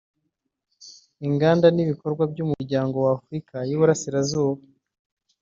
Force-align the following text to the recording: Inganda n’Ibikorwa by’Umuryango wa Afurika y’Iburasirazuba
Inganda 1.27 1.67
n’Ibikorwa 1.71 2.23
by’Umuryango 2.31 2.95
wa 3.05 3.11
Afurika 3.17 3.55
y’Iburasirazuba 3.69 4.61